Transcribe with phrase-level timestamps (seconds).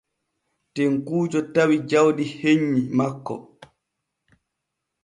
[0.73, 3.35] Tekkuujo tawi jawdi hennyi makko.